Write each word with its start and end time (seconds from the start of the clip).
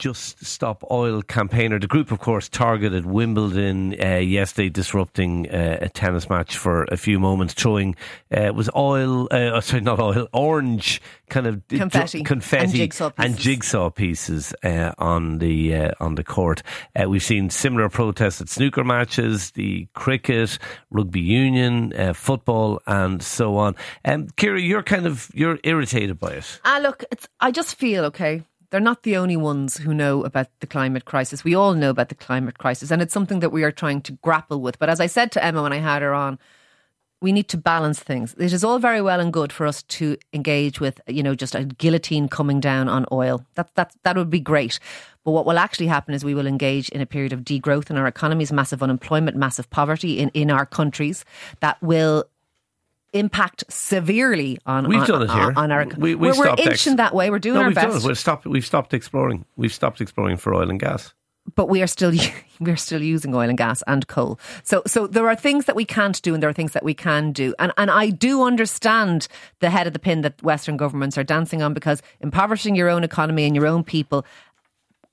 Just 0.00 0.42
Stop 0.42 0.82
Oil 0.90 1.20
campaigner. 1.20 1.78
The 1.78 1.86
group, 1.86 2.10
of 2.10 2.20
course, 2.20 2.48
targeted 2.48 3.04
Wimbledon 3.04 3.94
uh, 4.02 4.16
yesterday, 4.16 4.70
disrupting 4.70 5.50
uh, 5.50 5.76
a 5.82 5.90
tennis 5.90 6.30
match 6.30 6.56
for 6.56 6.84
a 6.84 6.96
few 6.96 7.20
moments, 7.20 7.52
throwing 7.52 7.94
uh, 8.34 8.50
was 8.54 8.70
oil, 8.74 9.24
uh, 9.30 9.50
oh, 9.52 9.60
sorry, 9.60 9.82
not 9.82 10.00
oil, 10.00 10.26
orange 10.32 11.02
kind 11.28 11.46
of 11.46 11.62
confetti, 11.68 12.24
confetti 12.24 12.64
and 12.64 12.72
jigsaw 12.72 13.10
pieces, 13.10 13.30
and 13.30 13.38
jigsaw 13.38 13.90
pieces 13.90 14.54
uh, 14.64 14.92
on 14.96 15.36
the 15.36 15.76
uh, 15.76 15.90
on 16.00 16.14
the 16.14 16.24
court. 16.24 16.62
we've 17.06 17.22
seen 17.22 17.50
similar 17.50 17.90
protests 17.90 18.40
at 18.40 18.48
snooker 18.48 18.82
matches, 18.82 19.50
the 19.50 19.86
cricket, 19.92 20.58
rugby 20.90 21.20
union, 21.20 21.92
football, 22.14 22.80
and 22.86 23.22
so 23.22 23.58
on. 23.58 23.76
Um, 24.06 24.28
Ciara, 24.38 24.62
you're 24.62 24.82
kind 24.82 25.06
of 25.06 25.30
you're 25.34 25.58
irritated 25.62 26.18
by 26.18 26.30
it. 26.30 26.60
Ah, 26.64 26.78
look, 26.82 27.04
it's 27.12 27.28
I 27.38 27.50
just 27.50 27.76
feel 27.76 28.06
okay 28.06 28.44
they're 28.70 28.80
not 28.80 29.02
the 29.02 29.16
only 29.16 29.36
ones 29.36 29.78
who 29.78 29.92
know 29.92 30.24
about 30.24 30.48
the 30.60 30.66
climate 30.66 31.04
crisis. 31.04 31.44
We 31.44 31.54
all 31.54 31.74
know 31.74 31.90
about 31.90 32.08
the 32.08 32.14
climate 32.14 32.58
crisis, 32.58 32.90
and 32.90 33.02
it's 33.02 33.12
something 33.12 33.40
that 33.40 33.50
we 33.50 33.64
are 33.64 33.72
trying 33.72 34.00
to 34.02 34.12
grapple 34.12 34.60
with. 34.60 34.78
But 34.78 34.88
as 34.88 35.00
I 35.00 35.06
said 35.06 35.32
to 35.32 35.44
Emma 35.44 35.62
when 35.62 35.72
I 35.72 35.78
had 35.78 36.02
her 36.02 36.14
on, 36.14 36.38
we 37.22 37.32
need 37.32 37.48
to 37.48 37.58
balance 37.58 38.00
things. 38.00 38.34
It 38.38 38.52
is 38.52 38.64
all 38.64 38.78
very 38.78 39.02
well 39.02 39.20
and 39.20 39.32
good 39.32 39.52
for 39.52 39.66
us 39.66 39.82
to 39.82 40.16
engage 40.32 40.80
with, 40.80 41.00
you 41.06 41.22
know, 41.22 41.34
just 41.34 41.54
a 41.54 41.64
guillotine 41.64 42.28
coming 42.28 42.60
down 42.60 42.88
on 42.88 43.04
oil. 43.12 43.44
That 43.56 43.74
that 43.74 43.94
that 44.04 44.16
would 44.16 44.30
be 44.30 44.40
great. 44.40 44.78
But 45.24 45.32
what 45.32 45.44
will 45.44 45.58
actually 45.58 45.88
happen 45.88 46.14
is 46.14 46.24
we 46.24 46.34
will 46.34 46.46
engage 46.46 46.88
in 46.88 47.02
a 47.02 47.06
period 47.06 47.34
of 47.34 47.40
degrowth 47.40 47.90
in 47.90 47.98
our 47.98 48.06
economies, 48.06 48.52
massive 48.52 48.82
unemployment, 48.82 49.36
massive 49.36 49.68
poverty 49.68 50.18
in, 50.18 50.30
in 50.30 50.50
our 50.50 50.64
countries 50.64 51.26
that 51.60 51.80
will 51.82 52.24
impact 53.12 53.64
severely 53.68 54.58
on 54.66 54.88
we've 54.88 55.00
on, 55.00 55.06
done 55.06 55.22
it 55.22 55.30
here. 55.30 55.52
on 55.56 55.72
our 55.72 55.86
we, 55.96 56.14
we're, 56.14 56.36
we're 56.36 56.48
inching 56.50 56.92
ex- 56.92 56.96
that 56.96 57.14
way. 57.14 57.30
We're 57.30 57.38
doing 57.38 57.54
no, 57.54 57.62
our 57.62 57.66
we've 57.68 57.74
best. 57.74 57.88
Done 57.88 57.96
it. 57.96 58.04
We've 58.04 58.18
stopped. 58.18 58.46
We've 58.46 58.66
stopped 58.66 58.94
exploring. 58.94 59.44
We've 59.56 59.72
stopped 59.72 60.00
exploring 60.00 60.36
for 60.36 60.54
oil 60.54 60.70
and 60.70 60.78
gas. 60.78 61.14
But 61.56 61.68
we 61.68 61.82
are 61.82 61.86
still 61.86 62.12
we 62.60 62.70
are 62.70 62.76
still 62.76 63.02
using 63.02 63.34
oil 63.34 63.48
and 63.48 63.58
gas 63.58 63.82
and 63.86 64.06
coal. 64.06 64.38
So 64.62 64.82
so 64.86 65.06
there 65.06 65.28
are 65.28 65.36
things 65.36 65.64
that 65.64 65.76
we 65.76 65.84
can't 65.84 66.20
do 66.22 66.34
and 66.34 66.42
there 66.42 66.50
are 66.50 66.54
things 66.54 66.72
that 66.72 66.84
we 66.84 66.94
can 66.94 67.32
do. 67.32 67.54
And 67.58 67.72
and 67.76 67.90
I 67.90 68.10
do 68.10 68.44
understand 68.44 69.26
the 69.60 69.70
head 69.70 69.86
of 69.86 69.92
the 69.92 69.98
pin 69.98 70.20
that 70.22 70.42
Western 70.42 70.76
governments 70.76 71.18
are 71.18 71.24
dancing 71.24 71.62
on 71.62 71.74
because 71.74 72.02
impoverishing 72.20 72.76
your 72.76 72.88
own 72.88 73.04
economy 73.04 73.44
and 73.44 73.56
your 73.56 73.66
own 73.66 73.82
people 73.82 74.24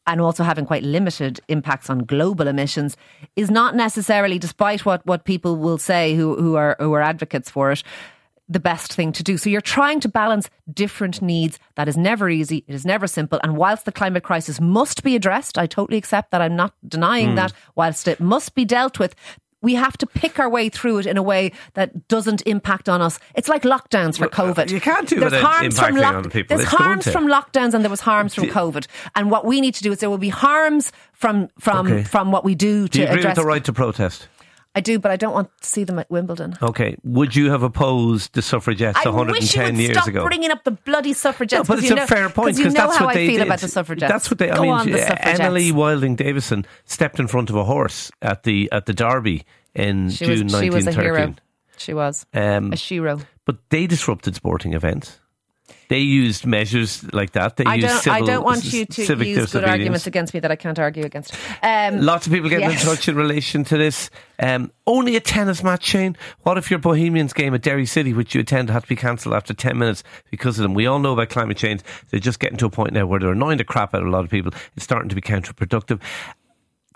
and 0.08 0.22
also 0.22 0.44
having 0.44 0.66
quite 0.66 0.84
limited 0.84 1.40
impacts 1.50 1.90
on 1.90 2.00
global 2.00 2.48
emissions 2.48 2.98
is 3.36 3.52
not 3.52 3.76
necessarily, 3.76 4.40
despite 4.40 4.86
what, 4.86 5.06
what 5.06 5.26
people 5.26 5.58
will 5.58 5.78
say 5.78 6.16
who, 6.16 6.36
who 6.38 6.56
are 6.56 6.76
who 6.80 6.94
are 6.94 7.02
advocates 7.02 7.50
for 7.50 7.72
it, 7.72 7.84
the 8.50 8.60
best 8.60 8.94
thing 8.94 9.12
to 9.12 9.24
do. 9.24 9.38
So 9.38 9.50
you're 9.50 9.62
trying 9.62 10.00
to 10.00 10.10
balance 10.10 10.50
different 10.74 11.22
needs. 11.22 11.60
That 11.76 11.90
is 11.90 11.98
never 11.98 12.30
easy. 12.30 12.64
It 12.68 12.74
is 12.74 12.86
never 12.86 13.06
simple. 13.06 13.40
And 13.44 13.58
whilst 13.58 13.86
the 13.86 13.92
climate 13.92 14.24
crisis 14.24 14.62
must 14.62 15.04
be 15.04 15.16
addressed, 15.16 15.58
I 15.58 15.68
totally 15.68 15.98
accept 15.98 16.32
that. 16.32 16.42
I'm 16.42 16.56
not 16.56 16.74
denying 16.88 17.32
mm. 17.32 17.36
that. 17.36 17.54
Whilst 17.76 18.08
it 18.08 18.20
must 18.20 18.56
be 18.56 18.64
dealt 18.64 19.00
with, 19.00 19.16
we 19.68 19.76
have 19.76 19.98
to 19.98 20.08
pick 20.08 20.40
our 20.40 20.50
way 20.50 20.70
through 20.70 21.00
it 21.00 21.06
in 21.06 21.18
a 21.18 21.22
way 21.22 21.52
that 21.74 22.08
doesn't 22.08 22.42
impact 22.44 22.88
on 22.88 23.02
us. 23.02 23.20
It's 23.36 23.50
like 23.50 23.64
lockdowns 23.64 24.18
for 24.18 24.28
uh, 24.28 24.30
COVID. 24.30 24.72
You 24.72 24.80
can't 24.80 25.10
do 25.10 25.20
there's 25.20 25.34
it 25.34 25.42
harms 25.42 25.78
from 25.78 25.96
lock- 25.98 26.16
on 26.16 26.30
people. 26.30 26.56
There's 26.56 26.66
it's 26.66 26.78
harms 26.78 27.06
from 27.12 27.28
lockdowns 27.28 27.74
and 27.74 27.84
there 27.84 27.90
was 27.90 28.00
harms 28.00 28.34
from 28.34 28.46
COVID. 28.46 28.88
And 29.14 29.30
what 29.30 29.44
we 29.44 29.60
need 29.60 29.76
to 29.76 29.84
do 29.84 29.92
is 29.92 30.00
there 30.00 30.10
will 30.10 30.18
be 30.18 30.30
harms 30.30 30.94
from 31.12 31.50
from 31.60 31.88
okay. 31.88 32.04
from 32.06 32.32
what 32.32 32.46
we 32.46 32.56
do 32.56 32.88
to 32.88 32.90
do 32.90 33.00
you 33.00 33.08
agree 33.08 33.20
address 33.20 33.36
with 33.36 33.44
the 33.44 33.48
right 33.48 33.66
to 33.66 33.74
protest. 33.74 34.30
I 34.78 34.80
do, 34.80 35.00
but 35.00 35.10
I 35.10 35.16
don't 35.16 35.34
want 35.34 35.50
to 35.60 35.68
see 35.68 35.86
them 35.86 35.98
at 35.98 36.08
Wimbledon. 36.12 36.56
Okay. 36.62 36.96
Would 37.04 37.36
you 37.36 37.50
have 37.50 37.64
opposed 37.64 38.34
the 38.34 38.44
suffragettes 38.44 39.00
I 39.04 39.10
110 39.10 39.76
years 39.78 39.98
ago? 40.06 40.20
Stop 40.20 40.28
bringing 40.28 40.52
up 40.52 40.64
the 40.66 40.72
bloody 40.72 41.14
suffragettes. 41.14 41.68
No, 41.68 41.76
but 41.76 41.84
it's 41.84 41.92
a 41.92 41.96
know, 41.96 42.06
fair 42.06 42.30
point 42.30 42.58
because 42.58 42.76
that's 42.76 43.02
what 43.02 43.16
they 43.16 43.26
I 43.26 43.28
feel 43.28 43.38
did. 43.40 43.48
about 43.48 43.60
the 43.60 43.70
suffragettes. 43.70 44.12
That's 44.12 44.30
what 44.30 44.38
they. 44.38 44.52
I 44.52 44.56
Go 44.56 44.62
mean, 44.62 44.72
on, 44.72 44.92
the 44.92 45.72
Wilding 45.74 46.16
Davison 46.16 46.64
stepped 46.86 47.20
in 47.20 47.26
front 47.26 47.50
of 47.50 47.56
a 47.56 47.64
horse 47.64 48.12
at 48.22 48.44
the 48.44 48.70
at 48.72 48.86
the 48.86 48.94
Derby 48.94 49.46
in 49.74 50.12
she 50.12 50.26
June 50.26 50.44
was, 50.44 50.54
1913. 50.54 50.62
She 50.72 50.76
was 50.76 50.88
a 50.88 51.02
hero. 51.02 51.36
She 51.78 51.94
was 51.94 52.26
um, 52.36 52.74
a 52.74 52.76
shero. 52.76 53.26
But 53.46 53.58
they 53.70 53.88
disrupted 53.88 54.36
sporting 54.36 54.74
events. 54.74 55.20
They 55.90 56.00
used 56.00 56.46
measures 56.46 57.04
like 57.14 57.32
that. 57.32 57.56
They 57.56 57.66
I 57.66 57.76
used 57.76 57.88
don't, 57.88 58.02
civil, 58.02 58.24
I 58.24 58.26
don't 58.26 58.44
want 58.44 58.74
you 58.74 58.86
to 58.86 59.26
use 59.26 59.52
good 59.52 59.64
arguments 59.64 60.08
against 60.08 60.34
me 60.34 60.40
that 60.42 60.52
I 60.52 60.56
can't 60.56 60.78
argue 60.78 61.06
against. 61.06 61.34
Um, 61.64 62.02
Lots 62.02 62.28
of 62.28 62.34
people 62.34 62.50
getting 62.50 62.70
yes. 62.70 62.84
in 62.84 62.90
touch 62.90 63.08
in 63.08 63.16
relation 63.16 63.64
to 63.66 63.78
this. 63.78 64.10
Um, 64.40 64.72
only 64.86 65.16
a 65.16 65.20
tennis 65.20 65.64
match, 65.64 65.86
Shane. 65.86 66.16
What 66.44 66.58
if 66.58 66.70
your 66.70 66.80
Bohemians 66.80 67.34
game 67.34 67.54
at 67.54 67.62
Derry 67.62 67.86
City, 67.86 68.14
which 68.14 68.36
you 68.36 68.42
attend, 68.42 68.70
had 68.70 68.84
to 68.84 68.88
be 68.88 68.96
cancelled 68.96 69.34
after 69.34 69.54
10 69.54 69.78
minutes 69.78 70.04
because 70.30 70.60
of 70.60 70.64
them? 70.64 70.74
We 70.74 70.88
all 70.88 71.00
know 71.00 71.14
about 71.14 71.30
climate 71.30 71.58
change. 71.58 71.82
They're 72.10 72.20
just 72.20 72.40
getting 72.40 72.58
to 72.58 72.66
a 72.66 72.70
point 72.70 72.94
now 72.94 73.06
where 73.06 73.20
they're 73.20 73.32
annoying 73.32 73.58
the 73.58 73.64
crap 73.64 73.96
out 73.96 74.02
of 74.02 74.08
a 74.08 74.12
lot 74.12 74.24
of 74.24 74.30
people. 74.30 74.52
It's 74.76 74.84
starting 74.84 75.10
to 75.10 75.16
be 75.16 75.22
counterproductive 75.22 76.02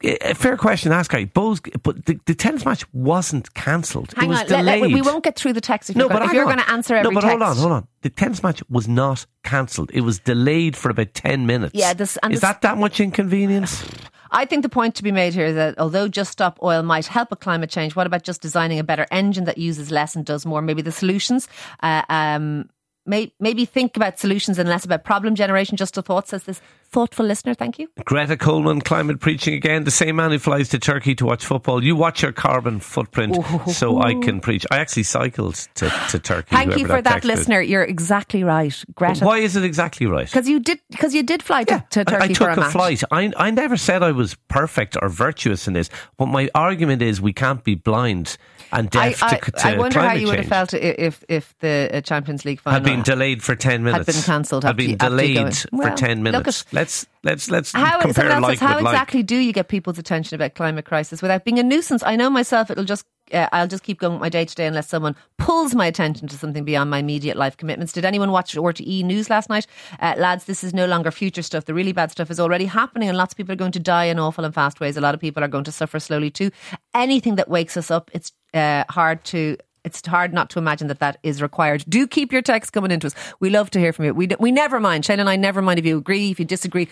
a 0.03 0.33
fair 0.33 0.57
question 0.57 0.91
to 0.91 0.97
ask, 0.97 1.11
but 1.11 2.05
the, 2.05 2.19
the, 2.25 2.35
tennis 2.35 2.65
match 2.65 2.91
wasn't 2.93 3.53
cancelled. 3.53 4.13
Hang 4.15 4.25
it 4.25 4.29
was 4.29 4.39
on, 4.39 4.47
delayed. 4.47 4.65
Let, 4.65 4.81
let, 4.81 4.91
we 4.91 5.01
won't 5.01 5.23
get 5.23 5.35
through 5.35 5.53
the 5.53 5.61
text 5.61 5.89
if 5.89 5.95
no, 5.95 6.05
you're, 6.05 6.09
but 6.09 6.23
if 6.23 6.33
you're 6.33 6.45
going 6.45 6.57
to 6.57 6.69
answer 6.69 6.95
every 6.95 7.09
No, 7.09 7.13
but 7.13 7.21
text. 7.21 7.29
hold 7.29 7.41
on, 7.41 7.57
hold 7.57 7.71
on. 7.71 7.87
The 8.01 8.09
tennis 8.09 8.41
match 8.43 8.63
was 8.69 8.87
not 8.87 9.25
cancelled. 9.43 9.91
It 9.93 10.01
was 10.01 10.19
delayed 10.19 10.75
for 10.75 10.89
about 10.89 11.13
10 11.13 11.45
minutes. 11.45 11.73
Yeah, 11.75 11.93
this, 11.93 12.17
Is 12.23 12.29
this, 12.29 12.39
that 12.41 12.61
that 12.61 12.77
much 12.77 12.99
inconvenience? 12.99 13.85
I 14.31 14.45
think 14.45 14.63
the 14.63 14.69
point 14.69 14.95
to 14.95 15.03
be 15.03 15.11
made 15.11 15.33
here 15.33 15.47
is 15.47 15.55
that 15.55 15.77
although 15.77 16.07
Just 16.07 16.31
Stop 16.31 16.57
Oil 16.63 16.83
might 16.83 17.05
help 17.05 17.29
with 17.29 17.41
climate 17.41 17.69
change, 17.69 17.95
what 17.95 18.07
about 18.07 18.23
just 18.23 18.41
designing 18.41 18.79
a 18.79 18.83
better 18.83 19.05
engine 19.11 19.43
that 19.43 19.57
uses 19.57 19.91
less 19.91 20.15
and 20.15 20.25
does 20.25 20.45
more? 20.45 20.61
Maybe 20.61 20.81
the 20.81 20.91
solutions 20.91 21.47
uh, 21.83 22.03
um, 22.09 22.69
may, 23.05 23.33
maybe 23.39 23.65
think 23.65 23.95
about 23.97 24.19
solutions 24.19 24.59
and 24.59 24.69
less 24.69 24.85
about 24.85 25.03
problem 25.03 25.35
generation. 25.35 25.77
Just 25.77 25.97
a 25.97 26.01
thought, 26.01 26.27
says 26.27 26.43
this 26.43 26.61
thoughtful 26.91 27.25
listener. 27.25 27.53
Thank 27.53 27.79
you. 27.79 27.89
Greta 28.03 28.35
Coleman, 28.35 28.81
climate 28.81 29.19
preaching 29.19 29.53
again. 29.53 29.85
The 29.85 29.91
same 29.91 30.17
man 30.17 30.31
who 30.31 30.39
flies 30.39 30.69
to 30.69 30.79
Turkey 30.79 31.15
to 31.15 31.25
watch 31.25 31.45
football. 31.45 31.83
You 31.83 31.95
watch 31.95 32.21
your 32.21 32.31
carbon 32.33 32.79
footprint 32.79 33.37
Ooh. 33.37 33.71
so 33.71 34.01
I 34.01 34.13
can 34.15 34.39
preach. 34.39 34.65
I 34.71 34.79
actually 34.79 35.03
cycled 35.03 35.55
to, 35.75 35.89
to 36.09 36.19
Turkey. 36.19 36.55
Thank 36.55 36.77
you 36.77 36.85
for 36.85 37.01
that, 37.01 37.03
that 37.03 37.23
listener. 37.23 37.61
You're 37.61 37.83
exactly 37.83 38.43
right, 38.43 38.83
Greta. 38.93 39.21
But 39.21 39.25
why 39.25 39.37
is 39.37 39.55
it 39.55 39.63
exactly 39.63 40.05
right? 40.05 40.25
Because 40.25 40.47
you 40.47 40.59
did. 40.59 40.79
Because 40.89 41.15
you 41.15 41.23
did 41.23 41.41
fly 41.41 41.63
to, 41.63 41.73
yeah, 41.73 41.79
to 41.79 42.05
Turkey 42.05 42.21
I, 42.21 42.25
I 42.25 42.33
took 42.33 42.57
a, 42.57 42.61
a 42.61 42.69
flight. 42.69 43.03
I, 43.11 43.31
I 43.37 43.51
never 43.51 43.77
said 43.77 44.03
I 44.03 44.11
was 44.11 44.35
perfect 44.49 44.97
or 45.01 45.09
virtuous 45.09 45.67
in 45.67 45.73
this. 45.73 45.89
But 46.17 46.27
my 46.27 46.49
argument 46.53 47.01
is 47.01 47.21
we 47.21 47.33
can't 47.33 47.63
be 47.63 47.75
blind 47.75 48.37
and 48.71 48.89
deaf 48.89 49.23
I, 49.23 49.37
to, 49.37 49.51
to 49.51 49.67
I 49.67 49.77
wonder 49.77 49.99
how 49.99 50.13
you 50.13 50.19
change. 50.19 50.29
would 50.29 50.39
have 50.39 50.47
felt 50.47 50.73
if 50.73 51.23
if 51.27 51.57
the 51.59 51.89
uh, 51.91 52.01
Champions 52.01 52.45
League 52.45 52.59
final 52.59 52.79
been 52.95 53.03
delayed 53.03 53.43
for 53.43 53.55
ten 53.55 53.83
minutes. 53.83 54.07
Had 54.07 54.15
been 54.15 54.23
cancelled. 54.23 54.63
Had 54.63 54.77
been 54.77 54.97
delayed 54.97 55.57
for 55.57 55.67
well, 55.71 55.95
ten 55.95 56.23
minutes. 56.23 56.61
At, 56.61 56.73
let's 56.73 57.05
let's 57.23 57.49
let's 57.49 57.71
how, 57.71 58.01
compare 58.01 58.39
like 58.39 58.59
how 58.59 58.77
exactly 58.77 59.19
like. 59.19 59.27
do 59.27 59.37
you 59.37 59.53
get 59.53 59.67
people's 59.67 59.97
attention 59.97 60.35
about 60.35 60.55
climate 60.55 60.85
crisis 60.85 61.21
without 61.21 61.45
being 61.45 61.59
a 61.59 61.63
nuisance? 61.63 62.03
I 62.03 62.15
know 62.15 62.29
myself. 62.29 62.69
It'll 62.69 62.83
just 62.83 63.05
uh, 63.33 63.47
I'll 63.51 63.67
just 63.67 63.83
keep 63.83 63.99
going 63.99 64.13
with 64.13 64.21
my 64.21 64.29
day 64.29 64.45
to 64.45 64.55
day 64.55 64.65
unless 64.65 64.89
someone 64.89 65.15
pulls 65.37 65.73
my 65.75 65.85
attention 65.85 66.27
to 66.27 66.37
something 66.37 66.63
beyond 66.63 66.89
my 66.89 66.99
immediate 66.99 67.37
life 67.37 67.57
commitments. 67.57 67.93
Did 67.93 68.05
anyone 68.05 68.31
watch 68.31 68.55
RTE 68.55 69.03
News 69.03 69.29
last 69.29 69.49
night? 69.49 69.67
Uh, 69.99 70.15
lads, 70.17 70.45
this 70.45 70.63
is 70.63 70.73
no 70.73 70.85
longer 70.85 71.11
future 71.11 71.41
stuff. 71.41 71.65
The 71.65 71.73
really 71.73 71.93
bad 71.93 72.11
stuff 72.11 72.29
is 72.31 72.39
already 72.39 72.65
happening, 72.65 73.09
and 73.09 73.17
lots 73.17 73.33
of 73.33 73.37
people 73.37 73.53
are 73.53 73.57
going 73.57 73.71
to 73.73 73.79
die 73.79 74.05
in 74.05 74.19
awful 74.19 74.45
and 74.45 74.53
fast 74.53 74.79
ways. 74.79 74.97
A 74.97 75.01
lot 75.01 75.13
of 75.13 75.21
people 75.21 75.43
are 75.43 75.47
going 75.47 75.63
to 75.65 75.71
suffer 75.71 75.99
slowly 75.99 76.29
too. 76.29 76.51
Anything 76.93 77.35
that 77.35 77.49
wakes 77.49 77.77
us 77.77 77.91
up, 77.91 78.11
it's 78.13 78.31
uh, 78.53 78.83
hard 78.89 79.23
to 79.25 79.57
it's 79.83 80.05
hard 80.05 80.33
not 80.33 80.49
to 80.51 80.59
imagine 80.59 80.87
that 80.87 80.99
that 80.99 81.17
is 81.23 81.41
required. 81.41 81.83
Do 81.87 82.07
keep 82.07 82.31
your 82.31 82.41
texts 82.41 82.71
coming 82.71 82.91
into 82.91 83.07
us. 83.07 83.15
We 83.39 83.49
love 83.49 83.71
to 83.71 83.79
hear 83.79 83.93
from 83.93 84.05
you. 84.05 84.13
We, 84.13 84.29
we 84.39 84.51
never 84.51 84.79
mind. 84.79 85.05
Shane 85.05 85.19
and 85.19 85.29
I 85.29 85.35
never 85.35 85.61
mind 85.61 85.79
if 85.79 85.85
you 85.85 85.97
agree, 85.97 86.31
if 86.31 86.39
you 86.39 86.45
disagree. 86.45 86.87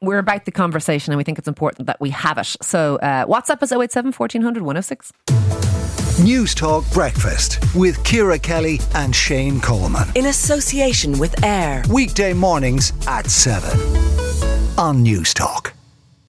We're 0.00 0.18
about 0.18 0.44
the 0.44 0.52
conversation 0.52 1.12
and 1.12 1.18
we 1.18 1.24
think 1.24 1.38
it's 1.38 1.48
important 1.48 1.86
that 1.86 2.00
we 2.00 2.10
have 2.10 2.38
it. 2.38 2.56
So 2.62 2.96
uh, 2.96 3.26
WhatsApp 3.26 3.62
us 3.62 3.72
087 3.72 4.12
1400 4.12 4.62
106. 4.62 5.12
News 6.22 6.54
Talk 6.54 6.84
Breakfast 6.92 7.58
with 7.74 8.02
Ciara 8.04 8.38
Kelly 8.38 8.80
and 8.94 9.14
Shane 9.14 9.60
Coleman. 9.60 10.08
In 10.14 10.26
association 10.26 11.18
with 11.18 11.44
AIR. 11.44 11.84
Weekday 11.90 12.32
mornings 12.32 12.92
at 13.06 13.30
7 13.30 14.76
on 14.76 15.02
News 15.02 15.32
Talk. 15.32 15.77